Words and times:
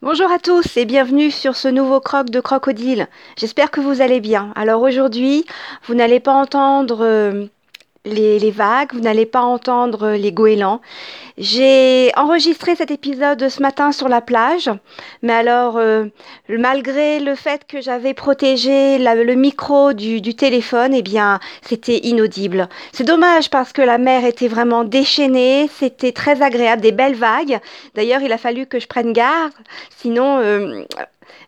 Bonjour 0.00 0.30
à 0.30 0.38
tous 0.38 0.76
et 0.76 0.84
bienvenue 0.84 1.32
sur 1.32 1.56
ce 1.56 1.66
nouveau 1.66 1.98
croc 1.98 2.30
de 2.30 2.38
crocodile. 2.38 3.08
J'espère 3.36 3.72
que 3.72 3.80
vous 3.80 4.00
allez 4.00 4.20
bien. 4.20 4.52
Alors 4.54 4.82
aujourd'hui, 4.82 5.44
vous 5.86 5.94
n'allez 5.94 6.20
pas 6.20 6.32
entendre 6.32 7.48
euh, 8.06 8.38
les, 8.38 8.50
vagues, 8.50 8.92
vous 8.92 9.00
n'allez 9.00 9.26
pas 9.26 9.42
entendre 9.42 10.10
les 10.10 10.32
goélands. 10.32 10.80
J'ai 11.36 12.10
enregistré 12.16 12.74
cet 12.74 12.90
épisode 12.90 13.48
ce 13.48 13.62
matin 13.62 13.92
sur 13.92 14.08
la 14.08 14.20
plage, 14.20 14.70
mais 15.22 15.32
alors, 15.32 15.76
euh, 15.76 16.06
malgré 16.48 17.20
le 17.20 17.34
fait 17.36 17.64
que 17.66 17.80
j'avais 17.80 18.12
protégé 18.12 18.98
le 18.98 19.34
micro 19.34 19.92
du, 19.92 20.20
du, 20.20 20.34
téléphone, 20.34 20.94
eh 20.94 21.02
bien, 21.02 21.38
c'était 21.62 21.98
inaudible. 21.98 22.68
C'est 22.92 23.04
dommage 23.04 23.50
parce 23.50 23.72
que 23.72 23.82
la 23.82 23.98
mer 23.98 24.24
était 24.24 24.48
vraiment 24.48 24.82
déchaînée, 24.82 25.70
c'était 25.78 26.12
très 26.12 26.42
agréable, 26.42 26.82
des 26.82 26.92
belles 26.92 27.14
vagues. 27.14 27.60
D'ailleurs, 27.94 28.22
il 28.22 28.32
a 28.32 28.38
fallu 28.38 28.66
que 28.66 28.80
je 28.80 28.88
prenne 28.88 29.12
garde, 29.12 29.52
sinon, 29.96 30.38
euh, 30.38 30.82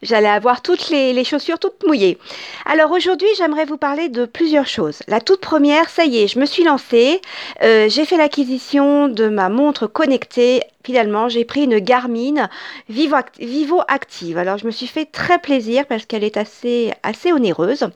J'allais 0.03 0.29
avoir 0.29 0.63
toutes 0.63 0.91
les, 0.91 1.25
chaussures 1.25 1.59
toutes 1.59 1.85
mouillées. 1.87 2.19
Alors 2.65 2.91
aujourd'hui, 2.91 3.29
j'aimerais 3.37 3.65
vous 3.65 3.77
parler 3.77 4.09
de 4.09 4.25
plusieurs 4.25 4.67
choses. 4.67 5.01
La 5.09 5.21
toute 5.21 5.41
première, 5.41 5.89
ça 5.89 6.05
y 6.05 6.19
est, 6.19 6.29
je 6.29 6.39
me 6.39 6.47
suis 6.47 6.65
lancée. 6.65 7.21
Euh, 7.63 7.89
j'ai 7.89 8.05
fait 8.05 8.17
l'acquisition 8.17 9.09
de 9.09 9.29
ma 9.29 9.49
montre 9.49 9.87
connectée. 9.87 10.63
Finalement, 10.85 11.29
j'ai 11.29 11.45
pris 11.45 11.65
une 11.65 11.79
Garmin 11.79 12.49
Vivo, 12.89 13.83
Active. 13.89 14.39
Alors, 14.39 14.57
je 14.57 14.67
me 14.67 14.71
suis 14.71 14.87
fait 14.87 15.05
très 15.05 15.39
plaisir 15.39 15.85
parce 15.87 16.07
qu'elle 16.07 16.25
est 16.25 16.39
assez, 16.39 16.93
assez 17.03 17.33
onéreuse. 17.33 17.87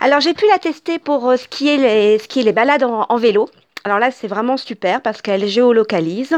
Alors, 0.00 0.20
j'ai 0.20 0.34
pu 0.34 0.44
la 0.50 0.58
tester 0.58 0.98
pour 0.98 1.30
euh, 1.30 1.36
est 1.36 1.76
les, 1.76 2.18
ce 2.18 2.28
qui 2.28 2.40
est 2.40 2.44
les 2.44 2.52
balades 2.52 2.84
en 2.84 3.16
vélo. 3.16 3.48
Alors 3.84 3.98
là, 3.98 4.10
c'est 4.10 4.28
vraiment 4.28 4.56
super 4.56 5.00
parce 5.00 5.22
qu'elle 5.22 5.46
géolocalise. 5.46 6.36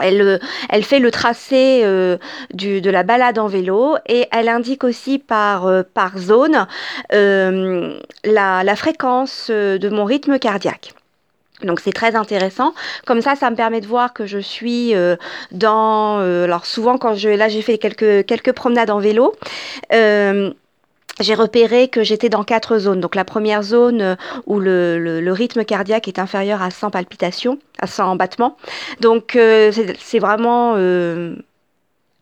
Elle, 0.00 0.20
euh, 0.20 0.38
elle, 0.68 0.84
fait 0.84 0.98
le 0.98 1.10
tracé 1.10 1.82
euh, 1.84 2.16
du, 2.52 2.80
de 2.80 2.90
la 2.90 3.02
balade 3.02 3.38
en 3.38 3.46
vélo 3.46 3.96
et 4.06 4.26
elle 4.32 4.48
indique 4.48 4.84
aussi 4.84 5.18
par, 5.18 5.66
euh, 5.66 5.82
par 5.82 6.18
zone 6.18 6.66
la, 7.10 8.64
la, 8.64 8.76
fréquence 8.76 9.50
de 9.50 9.88
mon 9.88 10.04
rythme 10.04 10.38
cardiaque. 10.38 10.94
Donc 11.62 11.80
c'est 11.80 11.92
très 11.92 12.14
intéressant. 12.14 12.72
Comme 13.06 13.20
ça, 13.20 13.34
ça 13.34 13.50
me 13.50 13.56
permet 13.56 13.80
de 13.80 13.86
voir 13.86 14.12
que 14.12 14.26
je 14.26 14.38
suis 14.38 14.94
dans. 15.50 16.18
alors 16.18 16.66
souvent 16.66 16.98
quand 16.98 17.14
je 17.14 17.30
là 17.30 17.48
j'ai 17.48 17.62
fait 17.62 17.78
quelques 17.78 18.26
quelques 18.26 18.52
promenades 18.52 18.90
en 18.90 19.00
vélo 19.00 19.34
j'ai 21.20 21.34
repéré 21.34 21.88
que 21.88 22.02
j'étais 22.02 22.28
dans 22.28 22.44
quatre 22.44 22.78
zones. 22.78 23.00
Donc 23.00 23.14
la 23.14 23.24
première 23.24 23.62
zone 23.62 24.00
euh, 24.00 24.14
où 24.46 24.58
le, 24.60 25.30
rythme 25.32 25.64
cardiaque 25.64 26.08
est 26.08 26.18
inférieur 26.18 26.62
à 26.62 26.70
100 26.70 26.90
palpitations, 26.90 27.58
à 27.80 27.86
100 27.86 28.16
battements. 28.16 28.56
Donc 29.00 29.36
euh, 29.36 29.72
c'est 29.98 30.18
vraiment 30.18 30.74
euh, 30.76 31.36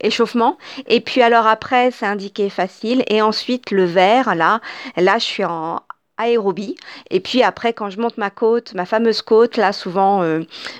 échauffement. 0.00 0.58
Et 0.86 1.00
puis 1.00 1.22
alors 1.22 1.46
après, 1.46 1.90
c'est 1.90 2.06
indiqué 2.06 2.50
facile. 2.50 3.04
Et 3.08 3.22
ensuite 3.22 3.70
le 3.70 3.84
vert, 3.84 4.34
là, 4.34 4.60
là 4.96 5.18
je 5.18 5.24
suis 5.24 5.44
en 5.44 5.80
aérobie. 6.18 6.76
Et 7.10 7.20
puis 7.20 7.42
après, 7.42 7.74
quand 7.74 7.90
je 7.90 8.00
monte 8.00 8.16
ma 8.16 8.30
côte, 8.30 8.74
ma 8.74 8.86
fameuse 8.86 9.20
côte, 9.20 9.58
là, 9.58 9.74
souvent, 9.74 10.24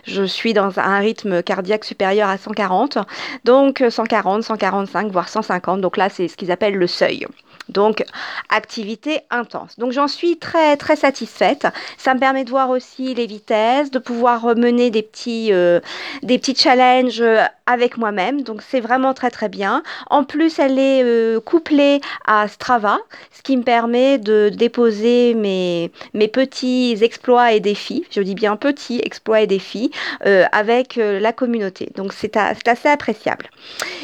je 0.04 0.22
suis 0.22 0.54
dans 0.54 0.78
un 0.78 0.98
rythme 0.98 1.42
cardiaque 1.42 1.84
supérieur 1.84 2.30
à 2.30 2.38
140. 2.38 2.96
Donc, 3.44 3.84
140, 3.86 4.42
145, 4.44 5.12
voire 5.12 5.28
150. 5.28 5.82
Donc 5.82 5.98
là, 5.98 6.08
c'est 6.08 6.28
ce 6.28 6.38
qu'ils 6.38 6.50
appellent 6.50 6.76
le 6.76 6.86
seuil. 6.86 7.26
Donc, 7.68 8.04
activité 8.48 9.20
intense. 9.30 9.78
Donc, 9.78 9.92
j'en 9.92 10.08
suis 10.08 10.38
très, 10.38 10.76
très 10.76 10.96
satisfaite. 10.96 11.66
Ça 11.98 12.14
me 12.14 12.20
permet 12.20 12.44
de 12.44 12.50
voir 12.50 12.70
aussi 12.70 13.14
les 13.14 13.26
vitesses, 13.26 13.90
de 13.90 13.98
pouvoir 13.98 14.56
mener 14.56 14.90
des 14.90 15.02
petits, 15.02 15.52
euh, 15.52 15.80
des 16.22 16.38
petits 16.38 16.54
challenges 16.54 17.22
avec 17.66 17.98
moi-même. 17.98 18.42
Donc, 18.42 18.62
c'est 18.62 18.80
vraiment 18.80 19.14
très, 19.14 19.30
très 19.30 19.48
bien. 19.48 19.82
En 20.10 20.22
plus, 20.22 20.58
elle 20.58 20.78
est 20.78 21.02
euh, 21.02 21.40
couplée 21.40 22.00
à 22.26 22.46
Strava, 22.46 22.98
ce 23.32 23.42
qui 23.42 23.56
me 23.56 23.62
permet 23.62 24.18
de 24.18 24.48
déposer 24.48 25.34
mes, 25.34 25.90
mes 26.14 26.28
petits 26.28 26.96
exploits 27.02 27.52
et 27.52 27.60
défis. 27.60 28.04
Je 28.10 28.20
dis 28.20 28.34
bien 28.34 28.56
petits 28.56 29.00
exploits 29.02 29.40
et 29.40 29.46
défis 29.46 29.90
euh, 30.24 30.44
avec 30.52 30.96
la 30.96 31.32
communauté. 31.32 31.90
Donc, 31.96 32.12
c'est 32.12 32.36
assez 32.36 32.88
appréciable. 32.88 33.50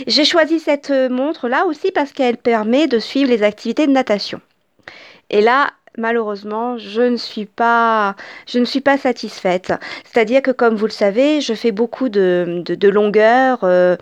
J'ai 0.06 0.24
choisi 0.24 0.58
cette 0.58 0.90
montre-là 0.90 1.64
aussi 1.66 1.92
parce 1.92 2.12
qu'elle 2.12 2.36
permet 2.36 2.88
de 2.88 2.98
suivre 2.98 3.30
les 3.30 3.42
activités 3.42 3.51
de 3.86 3.92
natation. 3.92 4.40
Et 5.30 5.40
là, 5.40 5.70
malheureusement, 5.98 6.78
je 6.78 7.02
ne 7.02 7.16
suis 7.16 7.46
pas, 7.46 8.16
je 8.46 8.58
ne 8.58 8.64
suis 8.64 8.80
pas 8.80 8.98
satisfaite. 8.98 9.72
C'est-à-dire 10.04 10.42
que, 10.42 10.50
comme 10.50 10.74
vous 10.74 10.86
le 10.86 10.92
savez, 10.92 11.40
je 11.40 11.54
fais 11.54 11.72
beaucoup 11.72 12.08
de, 12.08 12.62
de, 12.66 12.90
euh, 13.64 13.96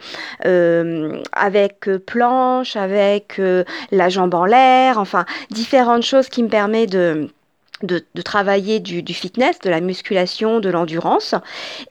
euh, 0.44 1.22
avec 1.32 1.90
planche, 2.06 2.76
avec 2.76 3.38
euh, 3.38 3.64
la 3.90 4.08
jambe 4.08 4.34
en 4.34 4.44
l'air, 4.44 4.98
enfin, 4.98 5.24
différentes 5.50 6.02
choses 6.02 6.28
qui 6.28 6.42
me 6.42 6.48
permettent 6.48 6.90
de, 6.90 7.28
de, 7.82 8.22
travailler 8.22 8.80
du, 8.80 9.02
du, 9.02 9.14
fitness, 9.14 9.58
de 9.60 9.70
la 9.70 9.80
musculation, 9.80 10.60
de 10.60 10.70
l'endurance. 10.70 11.34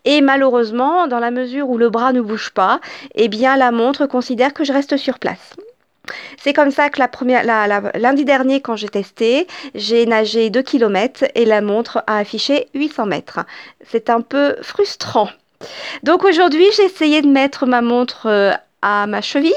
Et 0.05 0.21
malheureusement, 0.21 1.07
dans 1.07 1.19
la 1.19 1.31
mesure 1.31 1.69
où 1.69 1.77
le 1.77 1.89
bras 1.89 2.13
ne 2.13 2.21
bouge 2.21 2.51
pas, 2.51 2.79
eh 3.15 3.27
bien 3.27 3.57
la 3.57 3.71
montre 3.71 4.05
considère 4.05 4.53
que 4.53 4.63
je 4.63 4.73
reste 4.73 4.97
sur 4.97 5.19
place. 5.19 5.55
C'est 6.41 6.53
comme 6.53 6.71
ça 6.71 6.89
que 6.89 6.99
la 6.99 7.91
lundi 7.95 8.25
dernier, 8.25 8.61
quand 8.61 8.75
j'ai 8.75 8.89
testé, 8.89 9.47
j'ai 9.75 10.05
nagé 10.05 10.49
2 10.49 10.61
km 10.61 11.25
et 11.35 11.45
la 11.45 11.61
montre 11.61 12.03
a 12.07 12.17
affiché 12.17 12.67
800 12.73 13.05
mètres. 13.05 13.39
C'est 13.85 14.09
un 14.09 14.21
peu 14.21 14.55
frustrant. 14.61 15.29
Donc 16.03 16.23
aujourd'hui, 16.23 16.65
j'ai 16.75 16.83
essayé 16.83 17.21
de 17.21 17.27
mettre 17.27 17.65
ma 17.65 17.81
montre 17.81 18.27
euh, 18.27 18.51
à 18.81 19.07
ma 19.07 19.21
cheville. 19.21 19.53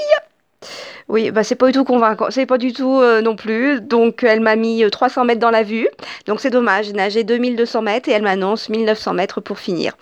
Oui, 1.12 1.30
bah 1.30 1.44
c'est 1.44 1.56
pas 1.56 1.66
du 1.66 1.72
tout 1.74 1.84
convaincant, 1.84 2.28
c'est 2.30 2.46
pas 2.46 2.56
du 2.56 2.72
tout 2.72 2.98
euh, 2.98 3.20
non 3.20 3.36
plus. 3.36 3.82
Donc 3.82 4.24
elle 4.24 4.40
m'a 4.40 4.56
mis 4.56 4.82
300 4.90 5.20
euh, 5.20 5.24
mètres 5.26 5.40
dans 5.40 5.50
la 5.50 5.62
vue. 5.62 5.86
Donc 6.24 6.40
c'est 6.40 6.48
dommage, 6.48 6.86
j'ai 6.86 6.94
nagé 6.94 7.22
2200 7.22 7.82
mètres 7.82 8.08
et 8.08 8.12
elle 8.12 8.22
m'annonce 8.22 8.70
1900 8.70 9.12
mètres 9.12 9.42
pour 9.42 9.58
finir. 9.58 9.92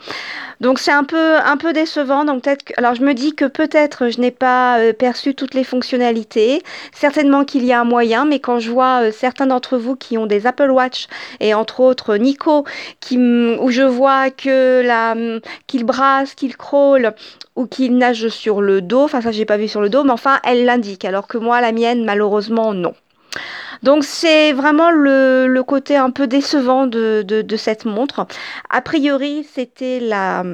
Donc 0.60 0.78
c'est 0.78 0.92
un 0.92 1.02
peu, 1.02 1.38
un 1.38 1.56
peu 1.56 1.72
décevant. 1.72 2.24
Donc 2.24 2.44
peut-être, 2.44 2.72
alors 2.76 2.94
je 2.94 3.02
me 3.02 3.12
dis 3.12 3.34
que 3.34 3.46
peut-être 3.46 4.08
je 4.08 4.20
n'ai 4.20 4.30
pas 4.30 4.78
euh, 4.78 4.92
perçu 4.92 5.34
toutes 5.34 5.54
les 5.54 5.64
fonctionnalités. 5.64 6.62
Certainement 6.92 7.44
qu'il 7.44 7.64
y 7.64 7.72
a 7.72 7.80
un 7.80 7.84
moyen, 7.84 8.24
mais 8.24 8.38
quand 8.38 8.60
je 8.60 8.70
vois 8.70 9.10
certains 9.10 9.48
d'entre 9.48 9.78
vous 9.78 9.96
qui 9.96 10.16
ont 10.16 10.26
des 10.26 10.46
Apple 10.46 10.70
Watch 10.70 11.08
et 11.40 11.54
entre 11.54 11.80
autres 11.80 12.18
Nico, 12.18 12.64
qui, 13.00 13.16
où 13.16 13.68
je 13.70 13.82
vois 13.82 14.30
que 14.30 14.82
la, 14.82 15.16
qu'il 15.66 15.82
brasse, 15.82 16.36
qu'il 16.36 16.56
crawl 16.56 17.14
ou 17.56 17.66
qu'il 17.66 17.98
nage 17.98 18.28
sur 18.28 18.60
le 18.60 18.80
dos. 18.80 19.02
Enfin 19.02 19.20
ça 19.20 19.32
j'ai 19.32 19.44
pas 19.44 19.56
vu 19.56 19.66
sur 19.66 19.80
le 19.80 19.88
dos, 19.88 20.04
mais 20.04 20.12
enfin 20.12 20.38
elle 20.44 20.64
l'indique. 20.66 20.99
Alors 21.04 21.26
que 21.26 21.38
moi 21.38 21.60
la 21.60 21.72
mienne 21.72 22.04
malheureusement 22.04 22.74
non. 22.74 22.94
Donc 23.82 24.04
c'est 24.04 24.52
vraiment 24.52 24.90
le, 24.90 25.62
côté 25.66 25.96
un 25.96 26.10
peu 26.10 26.26
décevant 26.26 26.86
de, 26.86 27.44
cette 27.56 27.84
montre. 27.84 28.26
A 28.68 28.82
priori, 28.82 29.46
c'était 29.50 30.00
la, 30.00 30.44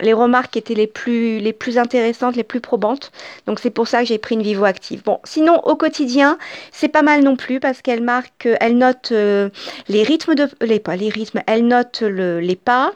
les 0.00 0.12
remarques 0.12 0.52
qui 0.52 0.58
étaient 0.58 0.74
les 0.74 0.86
plus, 0.86 1.78
intéressantes, 1.78 2.36
les 2.36 2.44
plus 2.44 2.60
probantes. 2.60 3.12
Donc 3.46 3.60
c'est 3.60 3.70
pour 3.70 3.88
ça 3.88 4.00
que 4.00 4.06
j'ai 4.06 4.18
pris 4.18 4.34
une 4.34 4.42
Vivo 4.42 4.64
Active. 4.64 5.02
Bon, 5.04 5.20
sinon 5.24 5.60
au 5.64 5.76
quotidien, 5.76 6.38
c'est 6.72 6.88
pas 6.88 7.02
mal 7.02 7.22
non 7.22 7.36
plus 7.36 7.60
parce 7.60 7.80
qu'elle 7.80 8.02
marque, 8.02 8.48
elle 8.60 8.76
note 8.76 9.10
euh, 9.12 9.48
les 9.88 10.02
rythmes 10.02 10.34
de, 10.34 10.48
elle 11.46 11.66
note 11.66 12.02
les 12.02 12.56
pas 12.56 12.92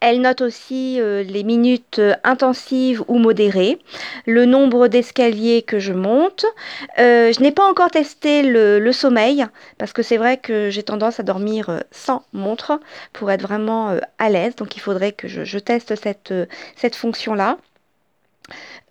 elle 0.00 0.20
note 0.20 0.40
aussi 0.40 1.00
euh, 1.00 1.22
les 1.22 1.44
minutes 1.44 1.98
euh, 1.98 2.14
intensives 2.24 3.04
ou 3.08 3.18
modérées, 3.18 3.78
le 4.26 4.46
nombre 4.46 4.88
d'escaliers 4.88 5.62
que 5.62 5.78
je 5.78 5.92
monte. 5.92 6.44
Euh, 6.98 7.32
je 7.32 7.40
n'ai 7.40 7.52
pas 7.52 7.68
encore 7.68 7.90
testé 7.90 8.42
le, 8.42 8.92
sommeil 8.92 9.46
parce 9.78 9.92
que 9.92 10.02
c'est 10.02 10.18
vrai 10.18 10.36
que 10.36 10.68
j'ai 10.70 10.82
tendance 10.82 11.18
à 11.18 11.22
dormir 11.22 11.82
sans 11.90 12.24
montre 12.32 12.78
pour 13.12 13.30
être 13.30 13.42
vraiment 13.42 13.96
à 14.18 14.28
l'aise. 14.28 14.54
Donc 14.56 14.76
il 14.76 14.80
faudrait 14.80 15.12
que 15.12 15.28
je, 15.28 15.58
teste 15.58 15.94
cette, 15.96 16.34
cette 16.76 16.94
fonction-là. 16.94 17.56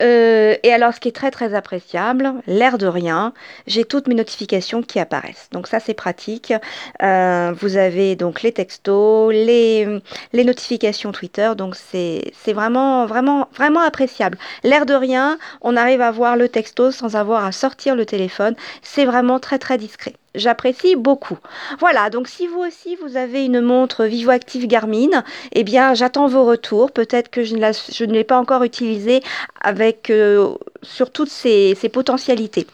Euh, 0.02 0.56
et 0.64 0.74
alors, 0.74 0.94
ce 0.94 1.00
qui 1.00 1.10
est 1.10 1.12
très 1.12 1.32
très 1.32 1.54
appréciable, 1.54 2.34
l'air 2.48 2.78
de 2.78 2.88
rien, 2.88 3.34
j'ai 3.68 3.86
toutes 3.86 4.08
mes 4.08 4.16
notifications 4.16 4.82
qui 4.82 5.00
apparaissent. 5.00 5.50
Donc 5.52 5.68
ça, 5.68 5.80
c'est 5.80 5.94
pratique. 5.94 6.54
Euh, 7.02 7.54
vous 7.60 7.78
avez 7.78 8.16
donc 8.16 8.42
les 8.42 8.52
textos, 8.52 9.32
les, 9.34 10.02
notifications 10.34 11.12
Twitter. 11.12 11.52
Donc 11.58 11.76
c'est 11.76 12.34
vraiment 12.48 13.06
vraiment 13.06 13.48
vraiment 13.56 13.82
appréciable. 13.82 14.38
L'air 14.64 14.86
de 14.86 14.94
rien, 14.94 15.38
on 15.62 15.76
arrive 15.78 16.02
à 16.02 16.12
voir 16.12 16.36
le 16.36 16.50
texto 16.50 16.92
sans 16.92 17.16
avoir 17.16 17.46
à 17.46 17.52
sortir 17.52 17.96
le 17.96 18.06
téléphone. 18.06 18.56
C'est 18.82 19.06
vraiment 19.06 19.40
très 19.40 19.60
très 19.60 19.78
discret 19.78 20.14
j'apprécie 20.36 20.96
beaucoup. 20.96 21.38
Voilà, 21.80 22.10
donc 22.10 22.28
si 22.28 22.48
vous 22.48 22.60
aussi 22.60 22.96
vous 22.96 23.18
avez 23.18 23.46
une 23.46 23.62
montre 23.62 24.06
Vivo 24.06 24.32
Active 24.32 24.68
Garmin, 24.68 25.24
eh 25.54 25.64
bien 25.64 25.94
j'attends 25.94 26.28
vos 26.28 26.46
retours. 26.46 26.92
Peut-être 26.92 27.30
que 27.30 27.44
je 27.44 27.56
ne, 27.56 28.14
l'ai 28.14 28.24
pas 28.24 28.40
encore 28.40 28.64
utilisée 28.64 29.22
avec 29.62 30.10
euh, 30.10 30.54
sur 30.82 31.12
toutes 31.12 31.30
ses, 31.30 31.76
potentialités. 31.92 32.68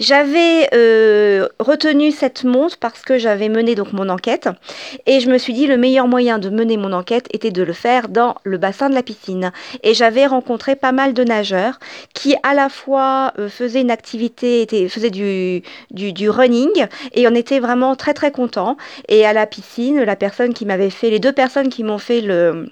J'avais 0.00 0.68
euh, 0.72 1.46
retenu 1.58 2.10
cette 2.10 2.44
montre 2.44 2.78
parce 2.78 3.02
que 3.02 3.18
j'avais 3.18 3.48
mené 3.48 3.74
donc 3.74 3.92
mon 3.92 4.08
enquête 4.08 4.48
et 5.06 5.20
je 5.20 5.28
me 5.28 5.36
suis 5.36 5.52
dit 5.52 5.66
le 5.66 5.76
meilleur 5.76 6.08
moyen 6.08 6.38
de 6.38 6.48
mener 6.48 6.76
mon 6.76 6.92
enquête 6.92 7.26
était 7.32 7.50
de 7.50 7.62
le 7.62 7.72
faire 7.72 8.08
dans 8.08 8.36
le 8.44 8.56
bassin 8.56 8.88
de 8.88 8.94
la 8.94 9.02
piscine. 9.02 9.52
Et 9.82 9.92
j'avais 9.92 10.26
rencontré 10.26 10.74
pas 10.76 10.92
mal 10.92 11.12
de 11.12 11.24
nageurs 11.24 11.78
qui 12.14 12.34
à 12.42 12.54
la 12.54 12.68
fois 12.70 13.32
euh, 13.38 13.48
faisaient 13.48 13.82
une 13.82 13.90
activité, 13.90 14.66
faisaient 14.88 15.10
du 15.10 16.30
running 16.30 16.86
et 17.12 17.26
on 17.28 17.34
était 17.34 17.60
vraiment 17.60 17.96
très 17.96 18.14
très 18.14 18.30
contents. 18.30 18.76
Et 19.08 19.26
à 19.26 19.32
la 19.32 19.46
piscine, 19.46 20.02
la 20.02 20.16
personne 20.16 20.54
qui 20.54 20.66
m'avait 20.66 20.90
fait, 20.90 21.10
les 21.10 21.20
deux 21.20 21.32
personnes 21.32 21.68
qui 21.68 21.84
m'ont 21.84 21.98
fait 21.98 22.20
le 22.20 22.66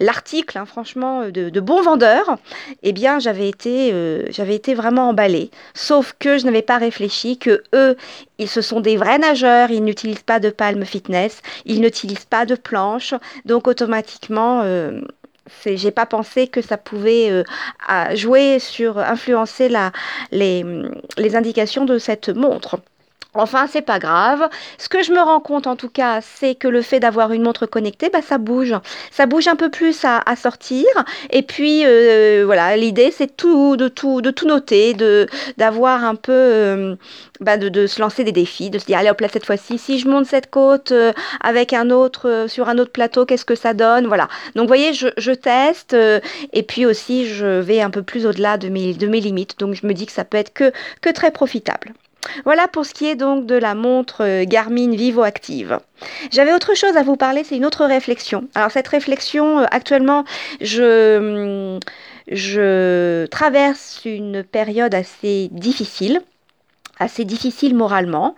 l'article, 0.00 0.58
hein, 0.58 0.66
franchement, 0.66 1.28
de, 1.30 1.50
de 1.50 1.60
bons 1.60 1.82
vendeurs, 1.82 2.36
eh 2.82 2.92
bien, 2.92 3.18
j'avais 3.18 3.48
été, 3.48 3.92
euh, 3.92 4.24
j'avais 4.30 4.54
été 4.54 4.74
vraiment 4.74 5.10
emballée. 5.10 5.50
Sauf 5.74 6.14
que 6.18 6.38
je 6.38 6.44
n'avais 6.44 6.62
pas 6.62 6.78
réfléchi 6.78 7.38
que 7.38 7.62
eux, 7.74 7.96
ils 8.38 8.48
se 8.48 8.60
sont 8.60 8.80
des 8.80 8.96
vrais 8.96 9.18
nageurs, 9.18 9.70
ils 9.70 9.84
n'utilisent 9.84 10.22
pas 10.22 10.40
de 10.40 10.50
palme 10.50 10.84
fitness, 10.84 11.42
ils 11.64 11.80
n'utilisent 11.80 12.24
pas 12.24 12.46
de 12.46 12.54
planche, 12.54 13.14
donc 13.44 13.68
automatiquement. 13.68 14.62
Euh, 14.62 15.00
j'ai 15.66 15.90
pas 15.90 16.06
pensé 16.06 16.46
que 16.46 16.62
ça 16.62 16.76
pouvait 16.76 17.28
euh, 17.30 17.42
jouer 18.14 18.60
sur, 18.60 18.98
influencer 18.98 19.68
les, 20.30 20.64
les 21.18 21.36
indications 21.36 21.84
de 21.84 21.98
cette 21.98 22.28
montre. 22.28 22.78
Enfin, 23.34 23.66
c'est 23.66 23.80
pas 23.80 23.98
grave. 23.98 24.46
Ce 24.76 24.90
que 24.90 25.02
je 25.02 25.10
me 25.10 25.18
rends 25.18 25.40
compte 25.40 25.66
en 25.66 25.74
tout 25.74 25.88
cas, 25.88 26.20
c'est 26.20 26.54
que 26.54 26.68
le 26.68 26.82
fait 26.82 27.00
d'avoir 27.00 27.32
une 27.32 27.42
montre 27.42 27.64
connectée, 27.64 28.10
bah, 28.10 28.20
ça 28.20 28.36
bouge. 28.36 28.74
Ça 29.10 29.24
bouge 29.24 29.48
un 29.48 29.56
peu 29.56 29.70
plus 29.70 30.04
à, 30.04 30.22
à 30.26 30.36
sortir. 30.36 30.84
Et 31.30 31.42
puis 31.42 31.82
euh, 31.86 32.42
voilà, 32.44 32.76
l'idée 32.76 33.10
c'est 33.10 33.34
tout, 33.34 33.78
de 33.78 33.88
tout, 33.88 34.20
de 34.20 34.30
tout 34.30 34.46
noter, 34.46 34.92
de 34.92 35.26
d'avoir 35.56 36.04
un 36.04 36.14
peu, 36.14 36.32
euh, 36.32 36.96
bah, 37.40 37.56
de, 37.56 37.70
de, 37.70 37.86
se 37.86 38.02
lancer 38.02 38.22
des 38.22 38.32
défis, 38.32 38.68
de 38.68 38.78
se 38.78 38.84
dire 38.84 38.98
allez 38.98 39.08
hop 39.08 39.20
là 39.22 39.28
cette 39.32 39.46
fois-ci, 39.46 39.78
si 39.78 39.98
je 39.98 40.08
monte 40.08 40.26
cette 40.26 40.50
côte 40.50 40.92
euh, 40.92 41.12
avec 41.40 41.72
un 41.72 41.88
autre 41.88 42.28
euh, 42.28 42.48
sur 42.48 42.68
un 42.68 42.76
autre 42.76 42.92
plateau, 42.92 43.24
qu'est-ce 43.24 43.46
que 43.46 43.54
ça 43.54 43.72
donne? 43.72 44.06
Voilà. 44.08 44.28
Donc 44.56 44.64
vous 44.64 44.68
voyez, 44.68 44.92
je, 44.92 45.08
je 45.16 45.32
teste 45.32 45.94
euh, 45.94 46.20
et 46.52 46.62
puis 46.62 46.84
aussi 46.84 47.26
je 47.26 47.46
vais 47.60 47.80
un 47.80 47.90
peu 47.90 48.02
plus 48.02 48.26
au-delà 48.26 48.58
de 48.58 48.68
mes, 48.68 48.92
de 48.92 49.06
mes 49.06 49.20
limites. 49.20 49.58
Donc 49.58 49.74
je 49.74 49.86
me 49.86 49.94
dis 49.94 50.04
que 50.04 50.12
ça 50.12 50.24
peut 50.26 50.36
être 50.36 50.52
que, 50.52 50.70
que 51.00 51.08
très 51.08 51.30
profitable. 51.30 51.94
Voilà 52.44 52.68
pour 52.68 52.86
ce 52.86 52.94
qui 52.94 53.06
est 53.06 53.16
donc 53.16 53.46
de 53.46 53.54
la 53.54 53.74
montre 53.74 54.22
euh, 54.24 54.44
Garmin 54.46 54.90
Vivo 54.94 55.22
Active. 55.22 55.78
J'avais 56.30 56.52
autre 56.52 56.74
chose 56.74 56.96
à 56.96 57.02
vous 57.02 57.16
parler, 57.16 57.44
c'est 57.44 57.56
une 57.56 57.66
autre 57.66 57.84
réflexion. 57.84 58.48
Alors 58.54 58.70
cette 58.70 58.88
réflexion, 58.88 59.60
euh, 59.60 59.64
actuellement, 59.70 60.24
je, 60.60 61.78
je 62.28 63.26
traverse 63.26 64.02
une 64.04 64.44
période 64.44 64.94
assez 64.94 65.48
difficile 65.52 66.20
assez 67.02 67.24
difficile 67.24 67.74
moralement. 67.74 68.34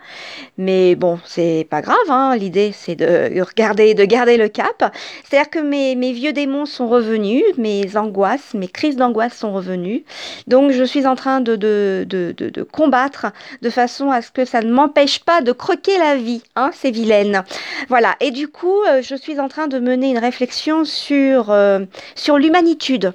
Mais 0.57 0.95
bon, 0.95 1.19
c'est 1.25 1.67
pas 1.69 1.81
grave, 1.81 1.97
hein. 2.09 2.35
l'idée 2.35 2.71
c'est 2.73 2.95
de 2.95 3.41
regarder, 3.41 3.93
de 3.93 4.05
garder 4.05 4.37
le 4.37 4.47
cap. 4.47 4.95
C'est-à-dire 5.23 5.49
que 5.49 5.59
mes, 5.59 5.95
vieux 6.13 6.33
démons 6.33 6.65
sont 6.65 6.87
revenus, 6.87 7.43
mes 7.57 7.97
angoisses, 7.97 8.53
mes 8.53 8.67
crises 8.67 8.95
d'angoisse 8.95 9.37
sont 9.37 9.53
revenues. 9.53 10.03
Donc 10.47 10.71
je 10.71 10.83
suis 10.83 11.07
en 11.07 11.15
train 11.15 11.41
de, 11.41 11.55
de, 11.55 12.05
de, 12.07 12.33
de, 12.37 12.49
de 12.49 12.63
combattre 12.63 13.27
de 13.61 13.69
façon 13.69 14.11
à 14.11 14.21
ce 14.21 14.31
que 14.31 14.45
ça 14.45 14.61
ne 14.61 14.71
m'empêche 14.71 15.19
pas 15.19 15.41
de 15.41 15.51
croquer 15.51 15.97
la 15.97 16.15
vie, 16.15 16.43
hein, 16.55 16.71
c'est 16.73 16.91
vilaine. 16.91 17.43
Voilà, 17.89 18.15
et 18.19 18.31
du 18.31 18.47
coup, 18.47 18.81
euh, 18.83 19.01
je 19.01 19.15
suis 19.15 19.39
en 19.39 19.47
train 19.47 19.67
de 19.67 19.79
mener 19.79 20.09
une 20.09 20.17
réflexion 20.17 20.85
sur, 20.85 21.51
euh, 21.51 21.79
sur 22.15 22.37
l'humanitude. 22.37 23.13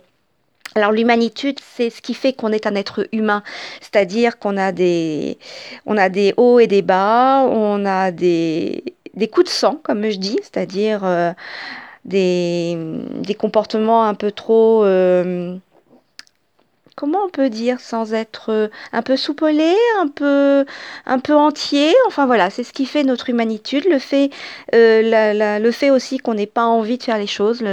Alors 0.77 0.93
l'humanitude, 0.93 1.59
c'est 1.61 1.91
ce 1.91 2.01
qui 2.01 2.15
fait 2.15 2.33
qu'on 2.33 2.53
est 2.53 2.67
un 2.67 2.77
être 2.77 3.09
humain, 3.13 3.43
c'est-à-dire 3.81 4.39
qu'on 4.39 4.57
a 4.57 4.71
des, 4.71 5.39
on 5.85 5.97
a 5.97 6.09
des 6.09 6.33
hauts 6.37 6.61
et 6.61 6.69
des 6.69 6.83
bas, 6.83 7.45
on 7.45 7.85
a 7.85 8.13
des, 8.13 8.85
des 9.15 9.29
coups 9.29 9.47
de 9.47 9.51
sang, 9.51 9.81
comme 9.83 10.09
je 10.09 10.17
dis, 10.19 10.39
c'est-à-dire 10.43 11.05
euh, 11.05 11.33
des, 12.05 12.79
des 13.21 13.35
comportements 13.35 14.05
un 14.05 14.15
peu 14.15 14.31
trop... 14.31 14.85
Euh, 14.85 15.57
comment 17.01 17.21
on 17.25 17.31
peut 17.31 17.49
dire 17.49 17.81
sans 17.81 18.13
être 18.13 18.51
euh, 18.51 18.69
un 18.93 19.01
peu 19.01 19.17
soupolé, 19.17 19.75
un 19.99 20.09
peu, 20.09 20.67
un 21.07 21.19
peu 21.19 21.35
entier? 21.35 21.95
Enfin 22.07 22.27
voilà, 22.27 22.51
c'est 22.51 22.63
ce 22.63 22.75
qui 22.75 22.85
fait 22.85 23.05
notre 23.05 23.31
humanitude, 23.31 23.87
le 23.91 23.99
fait, 23.99 24.29
euh, 24.75 25.59
le 25.59 25.71
fait 25.71 25.89
aussi 25.89 26.19
qu'on 26.19 26.35
n'ait 26.35 26.45
pas 26.45 26.67
envie 26.67 26.99
de 26.99 27.03
faire 27.03 27.17
les 27.17 27.27
choses. 27.27 27.65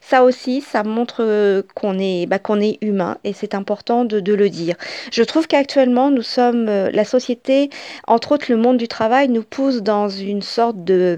Ça 0.00 0.24
aussi, 0.24 0.62
ça 0.62 0.82
montre 0.82 1.18
euh, 1.20 1.62
qu'on 1.74 1.98
est, 1.98 2.26
bah, 2.26 2.38
qu'on 2.38 2.60
est 2.60 2.78
humain 2.80 3.18
et 3.24 3.32
c'est 3.32 3.54
important 3.54 4.04
de, 4.04 4.18
le 4.34 4.48
dire. 4.48 4.74
Je 5.12 5.22
trouve 5.22 5.46
qu'actuellement, 5.46 6.10
nous 6.10 6.22
sommes, 6.22 6.64
la 6.64 7.04
société, 7.04 7.70
entre 8.08 8.32
autres 8.32 8.46
le 8.48 8.56
monde 8.56 8.78
du 8.78 8.88
travail, 8.88 9.28
nous 9.28 9.42
pousse 9.42 9.82
dans 9.82 10.08
une 10.08 10.42
sorte 10.42 10.82
de, 10.82 11.16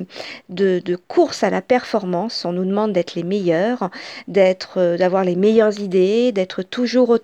de, 0.49 0.81
de 0.85 0.97
course 0.97 1.43
à 1.43 1.51
la 1.51 1.63
performance. 1.63 2.45
On 2.45 2.53
nous 2.53 2.65
demande 2.65 2.93
d'être 2.93 3.15
les 3.15 3.23
meilleurs, 3.23 3.91
d'avoir 4.27 5.25
les 5.25 5.37
meilleures 5.37 5.79
idées, 5.81 6.33
d'être 6.33 6.63
toujours 6.63 7.11
au 7.11 7.19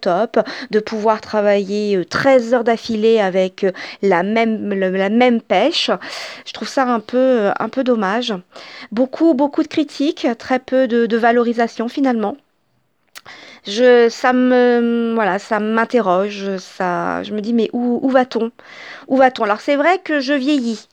de 0.71 0.81
pouvoir 0.81 1.21
travailler 1.21 2.05
13 2.05 2.55
heures 2.55 2.65
d'affilée 2.65 3.21
avec 3.21 3.67
la 4.03 4.23
même, 4.23 4.73
la 4.73 5.09
même 5.09 5.41
pêche. 5.41 5.91
Je 6.47 6.53
trouve 6.53 6.69
ça 6.69 6.85
un 6.85 7.01
peu, 7.01 7.51
un 7.59 7.69
peu 7.69 7.85
dommage. 7.85 8.35
Beaucoup, 8.93 9.35
beaucoup 9.35 9.63
de 9.63 9.69
critiques, 9.69 10.27
très 10.39 10.59
peu 10.59 10.89
de, 10.89 11.17
valorisation 11.17 11.89
finalement. 11.89 12.37
Je, 13.67 14.09
ça 14.09 14.33
me, 14.33 15.13
voilà, 15.15 15.41
ça 15.41 15.59
m'interroge, 15.59 16.57
ça, 16.59 17.23
je 17.25 17.33
me 17.33 17.41
dis 17.41 17.53
mais 17.53 17.69
où, 17.73 18.09
va-t-on? 18.09 18.53
Où 19.09 19.17
va-t-on? 19.17 19.45
Alors 19.45 19.61
c'est 19.61 19.77
vrai 19.77 19.99
que 20.05 20.21
je 20.21 20.35
vieillis 20.35 20.87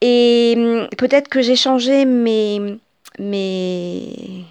et 0.00 0.86
peut-être 0.96 1.28
que 1.28 1.40
j'ai 1.40 1.56
changé 1.56 2.04
mes, 2.04 2.78
mes, 3.18 4.44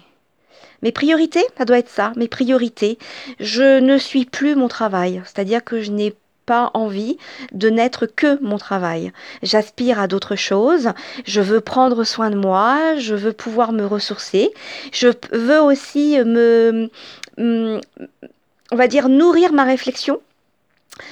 mes 0.82 0.92
priorités, 0.92 1.44
ça 1.56 1.64
doit 1.64 1.78
être 1.78 1.90
ça, 1.90 2.12
mes 2.16 2.28
priorités. 2.28 2.98
Je 3.40 3.80
ne 3.80 3.98
suis 3.98 4.24
plus 4.24 4.54
mon 4.54 4.68
travail, 4.68 5.22
c'est-à-dire 5.24 5.64
que 5.64 5.80
je 5.80 5.90
n'ai 5.90 6.14
pas 6.46 6.70
envie 6.72 7.18
de 7.52 7.68
n'être 7.68 8.06
que 8.06 8.42
mon 8.42 8.56
travail. 8.56 9.12
J'aspire 9.42 10.00
à 10.00 10.06
d'autres 10.06 10.34
choses, 10.34 10.92
je 11.26 11.42
veux 11.42 11.60
prendre 11.60 12.04
soin 12.04 12.30
de 12.30 12.36
moi, 12.36 12.96
je 12.96 13.14
veux 13.14 13.34
pouvoir 13.34 13.72
me 13.72 13.84
ressourcer, 13.84 14.50
je 14.90 15.08
veux 15.30 15.60
aussi 15.60 16.18
me, 16.24 16.88
on 17.36 18.76
va 18.76 18.86
dire, 18.88 19.10
nourrir 19.10 19.52
ma 19.52 19.64
réflexion 19.64 20.20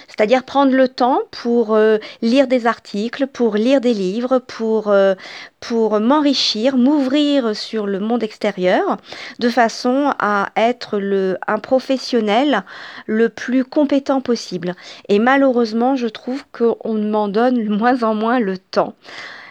c'est-à-dire 0.08 0.44
prendre 0.44 0.73
le 0.73 0.88
temps 0.88 1.20
pour 1.31 1.75
euh, 1.75 1.99
lire 2.23 2.46
des 2.46 2.67
articles, 2.67 3.26
pour 3.26 3.56
lire 3.56 3.81
des 3.81 3.94
livres, 3.94 4.38
pour, 4.38 4.88
euh, 4.88 5.14
pour 5.61 6.00
m'enrichir, 6.00 6.76
m'ouvrir 6.76 7.55
sur 7.55 7.87
le 7.87 8.00
monde 8.00 8.23
extérieur, 8.23 8.96
de 9.38 9.49
façon 9.49 10.12
à 10.19 10.50
être 10.56 11.00
un 11.46 11.58
professionnel 11.58 12.64
le 13.06 13.28
plus 13.28 13.64
compétent 13.64 14.20
possible. 14.20 14.75
Et 15.08 15.19
malheureusement, 15.19 15.96
je 15.96 16.08
trouve 16.08 16.44
qu'on 16.53 16.94
m'en 16.94 17.29
donne 17.29 17.62
de 17.62 17.74
moins 17.74 18.03
en 18.03 18.15
moins 18.15 18.41
le 18.41 18.58
temps. 18.58 18.94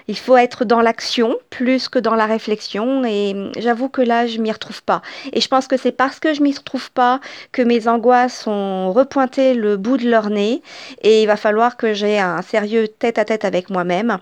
Il 0.07 0.17
faut 0.17 0.37
être 0.37 0.65
dans 0.65 0.81
l'action 0.81 1.35
plus 1.49 1.89
que 1.89 1.99
dans 1.99 2.15
la 2.15 2.25
réflexion 2.25 3.03
et 3.05 3.35
j'avoue 3.57 3.89
que 3.89 4.01
là, 4.01 4.27
je 4.27 4.39
m'y 4.39 4.51
retrouve 4.51 4.83
pas. 4.83 5.01
Et 5.33 5.41
je 5.41 5.47
pense 5.47 5.67
que 5.67 5.77
c'est 5.77 5.91
parce 5.91 6.19
que 6.19 6.33
je 6.33 6.41
m'y 6.41 6.53
retrouve 6.53 6.91
pas 6.91 7.19
que 7.51 7.61
mes 7.61 7.87
angoisses 7.87 8.45
ont 8.47 8.91
repointé 8.91 9.53
le 9.53 9.77
bout 9.77 9.97
de 9.97 10.09
leur 10.09 10.29
nez 10.29 10.61
et 11.01 11.23
il 11.23 11.27
va 11.27 11.37
falloir 11.37 11.77
que 11.77 11.93
j'ai 11.93 12.19
un 12.19 12.41
sérieux 12.41 12.87
tête-à-tête 12.87 13.43
-tête 13.43 13.47
avec 13.47 13.69
moi-même 13.69 14.19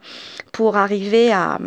pour 0.52 0.78
arriver 0.78 1.32
à, 1.32 1.58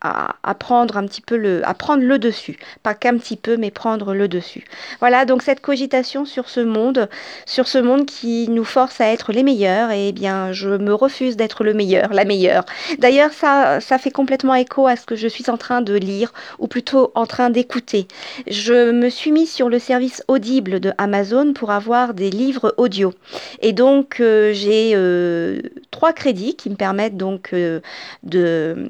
à, 0.00 0.34
à, 0.42 0.54
prendre 0.54 0.96
un 0.96 1.06
petit 1.06 1.20
peu 1.20 1.36
le, 1.36 1.66
à 1.66 1.74
prendre 1.74 2.02
le 2.02 2.18
dessus. 2.18 2.58
Pas 2.82 2.94
qu'un 2.94 3.16
petit 3.16 3.36
peu, 3.36 3.56
mais 3.56 3.70
prendre 3.70 4.12
le 4.14 4.28
dessus. 4.28 4.64
Voilà, 5.00 5.24
donc 5.24 5.42
cette 5.42 5.60
cogitation 5.60 6.24
sur 6.24 6.48
ce 6.48 6.60
monde, 6.60 7.08
sur 7.46 7.68
ce 7.68 7.78
monde 7.78 8.06
qui 8.06 8.48
nous 8.48 8.64
force 8.64 9.00
à 9.00 9.06
être 9.06 9.32
les 9.32 9.42
meilleurs, 9.42 9.90
et 9.90 10.08
eh 10.08 10.12
bien, 10.12 10.52
je 10.52 10.68
me 10.68 10.92
refuse 10.92 11.36
d'être 11.36 11.64
le 11.64 11.74
meilleur, 11.74 12.12
la 12.12 12.24
meilleure. 12.24 12.64
D'ailleurs, 12.98 13.30
ça, 13.38 13.98
fait 13.98 14.10
complètement 14.10 14.54
écho 14.54 14.86
à 14.86 14.96
ce 14.96 15.06
que 15.06 15.16
je 15.16 15.28
suis 15.28 15.50
en 15.50 15.56
train 15.56 15.80
de 15.80 15.94
lire, 15.94 16.32
ou 16.58 16.66
plutôt 16.66 17.12
en 17.14 17.26
train 17.26 17.50
d'écouter. 17.50 18.08
Je 18.46 18.90
me 18.90 19.08
suis 19.08 19.32
mis 19.32 19.46
sur 19.46 19.68
le 19.68 19.78
service 19.78 20.22
audible 20.28 20.80
de 20.80 20.92
Amazon 20.98 21.52
pour 21.52 21.70
avoir 21.70 22.14
des 22.14 22.30
livres 22.30 22.74
audio. 22.76 23.12
Et 23.60 23.72
donc, 23.72 24.20
euh, 24.20 24.52
j'ai 24.52 24.92
euh, 24.94 25.60
trois 25.90 26.12
crédits 26.12 26.56
qui 26.56 26.70
me 26.70 26.76
permettent 26.76 27.16
donc 27.16 27.50
euh, 27.52 27.80
de 28.22 28.88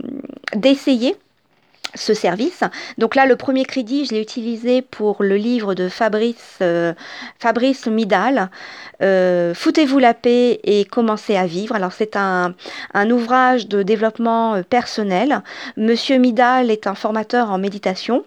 d'essayer 0.55 1.17
ce 1.95 2.14
service. 2.14 2.62
Donc 2.99 3.14
là, 3.14 3.26
le 3.26 3.37
premier 3.37 3.64
crédit, 3.64 4.04
je 4.04 4.14
l'ai 4.14 4.23
utilisé 4.23 4.83
pour 4.83 5.23
le 5.23 5.37
livre 5.37 5.75
de 5.75 5.88
Fabrice, 5.88 6.59
euh, 6.62 6.92
Fabrice 7.38 7.87
Midal, 7.87 8.50
euh, 9.02 9.54
Foutez-vous 9.54 9.99
la 9.99 10.14
paix 10.14 10.61
et 10.64 10.85
commencez 10.85 11.37
à 11.37 11.47
vivre. 11.47 11.75
Alors 11.75 11.92
c'est 11.92 12.16
un, 12.16 12.54
un, 12.95 13.11
ouvrage 13.11 13.68
de 13.68 13.83
développement 13.83 14.54
euh, 14.54 14.62
personnel. 14.62 15.42
Monsieur 15.76 16.16
Midal 16.16 16.71
est 16.71 16.87
un 16.87 16.95
formateur 16.95 17.50
en 17.50 17.59
méditation. 17.59 18.25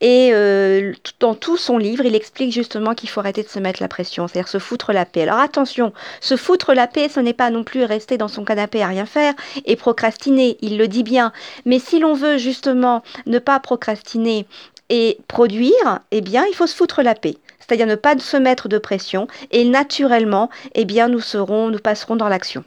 Et 0.00 0.30
euh, 0.32 0.92
dans 1.20 1.34
tout 1.34 1.56
son 1.56 1.78
livre, 1.78 2.04
il 2.04 2.14
explique 2.14 2.52
justement 2.52 2.94
qu'il 2.94 3.08
faut 3.08 3.20
arrêter 3.20 3.42
de 3.42 3.48
se 3.48 3.58
mettre 3.58 3.82
la 3.82 3.88
pression, 3.88 4.28
c'est-à-dire 4.28 4.48
se 4.48 4.58
foutre 4.58 4.92
la 4.92 5.04
paix. 5.04 5.22
Alors 5.22 5.38
attention, 5.38 5.92
se 6.20 6.36
foutre 6.36 6.74
la 6.74 6.86
paix, 6.86 7.08
ce 7.08 7.20
n'est 7.20 7.32
pas 7.32 7.50
non 7.50 7.64
plus 7.64 7.84
rester 7.84 8.18
dans 8.18 8.28
son 8.28 8.44
canapé 8.44 8.82
à 8.82 8.88
rien 8.88 9.06
faire 9.06 9.34
et 9.64 9.76
procrastiner, 9.76 10.58
il 10.60 10.78
le 10.78 10.88
dit 10.88 11.02
bien. 11.02 11.32
Mais 11.64 11.78
si 11.78 11.98
l'on 11.98 12.14
veut 12.14 12.38
justement 12.38 13.02
ne 13.26 13.38
pas 13.38 13.60
procrastiner 13.60 14.46
et 14.88 15.18
produire, 15.28 16.00
eh 16.10 16.20
bien, 16.20 16.44
il 16.48 16.54
faut 16.54 16.66
se 16.66 16.76
foutre 16.76 17.02
la 17.02 17.14
paix. 17.14 17.36
C'est-à-dire 17.60 17.86
ne 17.86 17.94
pas 17.94 18.18
se 18.18 18.36
mettre 18.36 18.68
de 18.68 18.78
pression 18.78 19.26
et 19.50 19.64
naturellement, 19.64 20.50
eh 20.74 20.84
bien, 20.84 21.08
nous 21.08 21.20
serons, 21.20 21.70
nous 21.70 21.78
passerons 21.78 22.16
dans 22.16 22.28
l'action. 22.28 22.64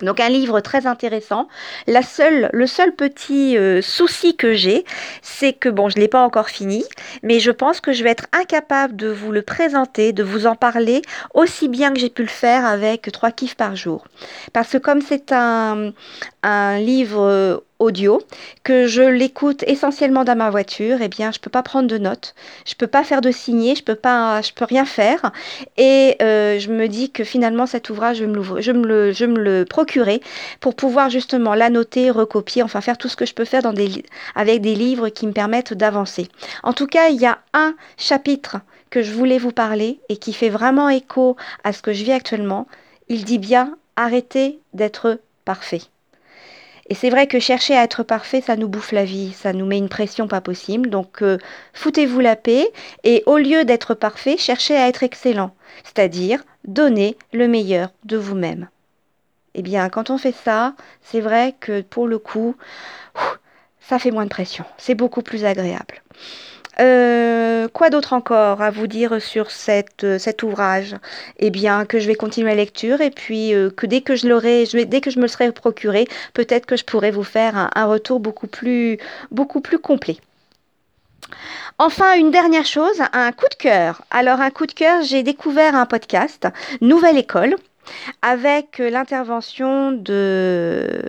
Donc 0.00 0.20
un 0.20 0.30
livre 0.30 0.60
très 0.60 0.86
intéressant. 0.86 1.48
La 1.86 2.02
seule, 2.02 2.48
le 2.52 2.66
seul 2.66 2.94
petit 2.94 3.58
euh, 3.58 3.82
souci 3.82 4.36
que 4.36 4.54
j'ai, 4.54 4.84
c'est 5.20 5.52
que 5.52 5.68
bon, 5.68 5.90
je 5.90 5.98
l'ai 5.98 6.08
pas 6.08 6.22
encore 6.22 6.48
fini, 6.48 6.84
mais 7.22 7.40
je 7.40 7.50
pense 7.50 7.80
que 7.80 7.92
je 7.92 8.02
vais 8.02 8.10
être 8.10 8.26
incapable 8.32 8.96
de 8.96 9.08
vous 9.08 9.32
le 9.32 9.42
présenter, 9.42 10.12
de 10.12 10.22
vous 10.22 10.46
en 10.46 10.56
parler 10.56 11.02
aussi 11.34 11.68
bien 11.68 11.92
que 11.92 12.00
j'ai 12.00 12.08
pu 12.08 12.22
le 12.22 12.28
faire 12.28 12.64
avec 12.64 13.12
trois 13.12 13.30
kiffs 13.30 13.54
par 13.54 13.76
jour. 13.76 14.06
Parce 14.52 14.70
que 14.70 14.78
comme 14.78 15.02
c'est 15.02 15.30
un, 15.30 15.92
un 16.42 16.78
livre 16.78 17.62
audio, 17.82 18.22
que 18.62 18.86
je 18.86 19.02
l'écoute 19.02 19.62
essentiellement 19.66 20.24
dans 20.24 20.36
ma 20.36 20.50
voiture, 20.50 20.98
eh 21.00 21.08
bien, 21.08 21.32
je 21.32 21.38
peux 21.40 21.50
pas 21.50 21.62
prendre 21.62 21.88
de 21.88 21.98
notes, 21.98 22.34
je 22.64 22.74
peux 22.74 22.86
pas 22.86 23.04
faire 23.04 23.20
de 23.20 23.30
signer, 23.30 23.74
je 23.74 23.82
peux 23.82 23.94
pas, 23.94 24.40
peux 24.54 24.64
rien 24.64 24.84
faire. 24.84 25.32
Et 25.76 26.16
euh, 26.22 26.58
je 26.58 26.70
me 26.70 26.88
dis 26.88 27.10
que 27.10 27.24
finalement, 27.24 27.66
cet 27.66 27.90
ouvrage, 27.90 28.18
je 28.18 28.24
me, 28.24 28.38
me 28.38 28.86
le, 28.86 29.12
je 29.12 29.64
procurer 29.64 30.20
pour 30.60 30.74
pouvoir 30.74 31.10
justement 31.10 31.54
l'annoter, 31.54 32.10
recopier, 32.10 32.62
enfin 32.62 32.80
faire 32.80 32.98
tout 32.98 33.08
ce 33.08 33.16
que 33.16 33.26
je 33.26 33.34
peux 33.34 33.44
faire 33.44 33.62
dans 33.62 33.72
des, 33.72 34.04
avec 34.34 34.60
des 34.60 34.74
livres 34.74 35.08
qui 35.08 35.26
me 35.26 35.32
permettent 35.32 35.74
d'avancer. 35.74 36.28
En 36.62 36.72
tout 36.72 36.86
cas, 36.86 37.08
il 37.08 37.20
y 37.20 37.26
a 37.26 37.38
un 37.52 37.74
chapitre 37.96 38.58
que 38.90 39.02
je 39.02 39.12
voulais 39.12 39.38
vous 39.38 39.52
parler 39.52 40.00
et 40.08 40.16
qui 40.18 40.32
fait 40.32 40.50
vraiment 40.50 40.88
écho 40.88 41.36
à 41.64 41.72
ce 41.72 41.82
que 41.82 41.92
je 41.92 42.04
vis 42.04 42.12
actuellement. 42.12 42.66
Il 43.08 43.24
dit 43.24 43.38
bien 43.38 43.76
arrêtez 43.96 44.58
d'être 44.72 45.18
parfait. 45.44 45.82
Et 46.88 46.94
c'est 46.94 47.10
vrai 47.10 47.26
que 47.26 47.38
chercher 47.38 47.76
à 47.76 47.84
être 47.84 48.02
parfait, 48.02 48.40
ça 48.40 48.56
nous 48.56 48.68
bouffe 48.68 48.92
la 48.92 49.04
vie, 49.04 49.32
ça 49.32 49.52
nous 49.52 49.66
met 49.66 49.78
une 49.78 49.88
pression 49.88 50.28
pas 50.28 50.40
possible. 50.40 50.90
Donc 50.90 51.22
euh, 51.22 51.38
foutez-vous 51.72 52.20
la 52.20 52.36
paix 52.36 52.70
et 53.04 53.22
au 53.26 53.38
lieu 53.38 53.64
d'être 53.64 53.94
parfait, 53.94 54.36
cherchez 54.36 54.76
à 54.76 54.88
être 54.88 55.02
excellent, 55.02 55.54
c'est-à-dire 55.84 56.42
donner 56.66 57.16
le 57.32 57.48
meilleur 57.48 57.90
de 58.04 58.16
vous-même. 58.16 58.68
Eh 59.54 59.62
bien, 59.62 59.88
quand 59.90 60.10
on 60.10 60.18
fait 60.18 60.34
ça, 60.34 60.74
c'est 61.02 61.20
vrai 61.20 61.54
que 61.60 61.82
pour 61.82 62.06
le 62.06 62.18
coup, 62.18 62.56
ça 63.80 63.98
fait 63.98 64.10
moins 64.10 64.24
de 64.24 64.30
pression, 64.30 64.64
c'est 64.78 64.94
beaucoup 64.94 65.22
plus 65.22 65.44
agréable. 65.44 66.02
Euh, 66.80 67.68
quoi 67.68 67.90
d'autre 67.90 68.12
encore 68.14 68.62
à 68.62 68.70
vous 68.70 68.86
dire 68.86 69.20
sur 69.20 69.48
euh, 69.68 70.18
cet 70.18 70.42
ouvrage? 70.42 70.96
Eh 71.38 71.50
bien, 71.50 71.84
que 71.84 71.98
je 71.98 72.06
vais 72.06 72.14
continuer 72.14 72.50
la 72.50 72.56
lecture 72.56 73.00
et 73.00 73.10
puis 73.10 73.54
euh, 73.54 73.70
que 73.70 73.86
dès 73.86 74.00
que 74.00 74.16
je 74.16 74.26
l'aurai, 74.26 74.64
dès 74.86 75.00
que 75.00 75.10
je 75.10 75.18
me 75.18 75.22
le 75.22 75.28
serai 75.28 75.52
procuré, 75.52 76.06
peut-être 76.32 76.66
que 76.66 76.76
je 76.76 76.84
pourrai 76.84 77.10
vous 77.10 77.24
faire 77.24 77.70
un, 77.74 77.84
retour 77.86 78.20
plus, 78.50 78.98
beaucoup 79.30 79.60
plus 79.60 79.78
complet. 79.78 80.16
Enfin, 81.78 82.14
une 82.16 82.30
dernière 82.30 82.66
chose, 82.66 83.00
un 83.12 83.32
coup 83.32 83.48
de 83.50 83.54
cœur. 83.54 84.02
Alors, 84.10 84.40
un 84.40 84.50
coup 84.50 84.66
de 84.66 84.72
cœur, 84.72 85.02
j'ai 85.02 85.22
découvert 85.22 85.74
un 85.74 85.86
podcast, 85.86 86.46
Nouvelle 86.80 87.16
École, 87.16 87.56
avec 88.20 88.78
l'intervention 88.78 89.92
de 89.92 91.02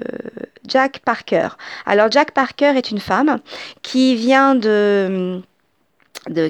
Jack 0.68 1.00
Parker. 1.00 1.50
Alors, 1.86 2.10
Jack 2.10 2.32
Parker 2.32 2.74
est 2.76 2.92
une 2.92 3.00
femme 3.00 3.40
qui 3.82 4.16
vient 4.16 4.56
de 4.56 5.42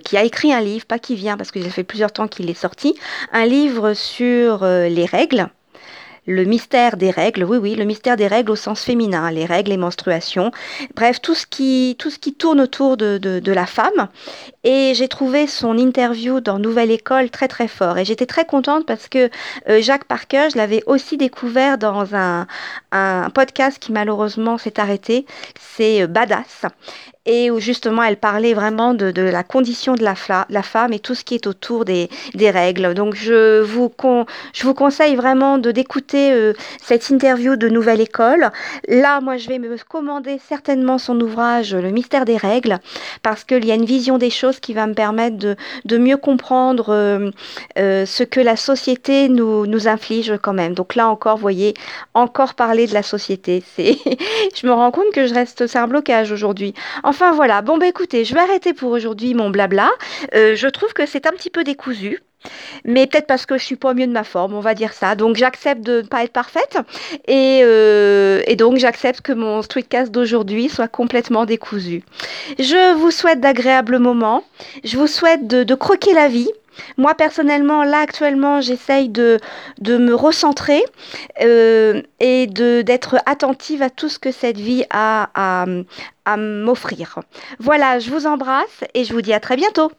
qui 0.03 0.17
a 0.17 0.23
écrit 0.23 0.53
un 0.53 0.61
livre, 0.61 0.85
pas 0.85 0.99
qui 0.99 1.15
vient 1.15 1.37
parce 1.37 1.51
que 1.51 1.61
ça 1.61 1.69
fait 1.69 1.83
plusieurs 1.83 2.11
temps 2.11 2.27
qu'il 2.27 2.49
est 2.49 2.53
sorti, 2.53 2.95
un 3.31 3.45
livre 3.45 3.93
sur 3.93 4.63
euh, 4.63 4.87
les 4.87 5.05
règles, 5.05 5.49
le 6.25 6.45
mystère 6.45 6.95
des 6.95 7.11
règles, 7.11 7.43
oui 7.43 7.57
oui, 7.57 7.75
le 7.75 7.83
mystère 7.83 8.15
des 8.15 8.27
règles 8.27 8.51
au 8.51 8.55
sens 8.55 8.81
féminin, 8.81 9.29
les 9.31 9.45
règles, 9.45 9.71
les 9.71 9.77
menstruations, 9.77 10.51
bref, 10.95 11.21
tout 11.21 11.35
ce 11.35 11.45
qui, 11.45 11.95
tout 11.99 12.09
ce 12.09 12.17
qui 12.17 12.33
tourne 12.33 12.61
autour 12.61 12.97
de, 12.97 13.17
de, 13.17 13.51
la 13.51 13.65
femme. 13.65 14.07
Et 14.63 14.93
j'ai 14.95 15.07
trouvé 15.07 15.47
son 15.47 15.77
interview 15.77 16.39
dans 16.39 16.59
Nouvelle 16.59 16.91
École 16.91 17.29
très 17.29 17.47
très 17.47 17.67
fort. 17.67 17.97
Et 17.97 18.05
j'étais 18.05 18.25
très 18.25 18.45
contente 18.45 18.85
parce 18.85 19.09
que 19.09 19.29
euh, 19.69 19.81
Jacques 19.81 20.05
Parker, 20.05 20.47
je 20.51 20.57
l'avais 20.57 20.83
aussi 20.85 21.17
découvert 21.17 21.77
dans 21.77 22.15
un, 22.15 22.47
un 22.91 23.29
podcast 23.29 23.77
qui 23.79 23.91
malheureusement 23.91 24.57
s'est 24.57 24.79
arrêté, 24.79 25.25
c'est 25.59 26.03
euh, 26.03 26.07
Badass 26.07 26.65
et 27.25 27.51
où 27.51 27.59
justement 27.59 28.03
elle 28.03 28.17
parlait 28.17 28.53
vraiment 28.53 28.93
de, 28.93 29.21
la 29.21 29.43
condition 29.43 29.95
de 29.95 30.03
la, 30.03 30.15
femme 30.63 30.93
et 30.93 30.99
tout 30.99 31.15
ce 31.15 31.23
qui 31.23 31.35
est 31.35 31.47
autour 31.47 31.85
des, 31.85 32.09
règles. 32.35 32.93
Donc 32.93 33.15
je 33.15 33.61
vous, 33.61 33.91
je 34.53 34.63
vous 34.63 34.73
conseille 34.73 35.15
vraiment 35.15 35.57
d'écouter 35.57 36.33
euh, 36.33 36.53
cette 36.81 37.09
interview 37.09 37.55
de 37.55 37.69
Nouvelle 37.69 38.01
École. 38.01 38.51
Là, 38.87 39.21
moi, 39.21 39.37
je 39.37 39.47
vais 39.47 39.59
me 39.59 39.73
commander 39.87 40.39
certainement 40.47 40.97
son 40.97 41.19
ouvrage 41.19 41.73
Le 41.73 41.91
mystère 41.91 42.25
des 42.25 42.37
règles 42.37 42.79
parce 43.21 43.43
qu'il 43.43 43.65
y 43.65 43.71
a 43.71 43.75
une 43.75 43.85
vision 43.85 44.17
des 44.17 44.29
choses 44.29 44.59
qui 44.59 44.73
va 44.73 44.87
me 44.87 44.93
permettre 44.93 45.37
de, 45.37 45.97
mieux 45.97 46.17
comprendre 46.17 46.89
euh, 46.89 47.31
euh, 47.77 48.05
ce 48.05 48.23
que 48.23 48.39
la 48.39 48.55
société 48.55 49.29
nous, 49.29 49.87
inflige 49.87 50.37
quand 50.41 50.53
même. 50.53 50.73
Donc 50.73 50.95
là 50.95 51.09
encore, 51.09 51.35
vous 51.37 51.41
voyez, 51.41 51.73
encore 52.13 52.53
parler 52.53 52.87
de 52.87 52.93
la 52.93 53.03
société. 53.03 53.63
Je 53.77 54.67
me 54.67 54.71
rends 54.71 54.91
compte 54.91 55.11
que 55.13 55.27
je 55.27 55.33
reste, 55.33 55.67
c'est 55.67 55.77
un 55.77 55.87
blocage 55.87 56.31
aujourd'hui. 56.31 56.73
Enfin 57.13 57.31
voilà, 57.31 57.61
bon 57.61 57.77
bah 57.77 57.85
écoutez, 57.85 58.25
je 58.25 58.33
vais 58.33 58.39
arrêter 58.39 58.73
pour 58.73 58.89
aujourd'hui 58.89 59.35
mon 59.35 59.51
blabla. 59.51 59.91
Euh, 60.33 60.55
je 60.55 60.67
trouve 60.67 60.93
que 60.93 61.05
c'est 61.05 61.27
un 61.27 61.29
petit 61.29 61.51
peu 61.51 61.63
décousu. 61.63 62.23
Mais 62.85 63.05
peut-être 63.05 63.27
parce 63.27 63.45
que 63.45 63.55
je 63.55 63.63
suis 63.63 63.75
pas 63.75 63.91
au 63.91 63.93
mieux 63.93 64.07
de 64.07 64.11
ma 64.11 64.23
forme, 64.23 64.55
on 64.55 64.61
va 64.61 64.73
dire 64.73 64.93
ça. 64.93 65.13
Donc 65.13 65.35
j'accepte 65.35 65.81
de 65.83 66.01
ne 66.01 66.07
pas 66.07 66.23
être 66.23 66.33
parfaite 66.33 66.79
et, 67.27 67.59
euh, 67.61 68.41
donc 68.55 68.77
j'accepte 68.77 69.21
que 69.21 69.31
mon 69.31 69.61
streetcast 69.61 70.09
d'aujourd'hui 70.11 70.69
soit 70.69 70.87
complètement 70.87 71.45
décousu. 71.45 72.01
Je 72.57 72.95
vous 72.95 73.11
souhaite 73.11 73.39
d'agréables 73.39 73.99
moments. 73.99 74.43
Je 74.83 74.97
vous 74.97 75.05
souhaite 75.05 75.45
de 75.45 75.75
croquer 75.75 76.13
la 76.13 76.29
vie 76.29 76.49
moi, 76.97 77.15
personnellement, 77.15 77.83
là, 77.83 77.99
actuellement, 77.99 78.61
j'essaye 78.61 79.09
de, 79.09 79.39
me 79.81 80.13
recentrer 80.13 80.83
euh, 81.41 82.01
et 82.19 82.47
d'être 82.47 83.17
attentive 83.25 83.81
à 83.81 83.89
tout 83.89 84.09
ce 84.09 84.19
que 84.19 84.31
cette 84.31 84.57
vie 84.57 84.85
a 84.89 85.29
à 86.25 86.37
m'offrir. 86.37 87.19
Voilà, 87.59 87.99
je 87.99 88.09
vous 88.09 88.25
embrasse 88.27 88.83
et 88.93 89.03
je 89.03 89.13
vous 89.13 89.21
dis 89.21 89.33
à 89.33 89.39
très 89.39 89.55
bientôt. 89.55 89.91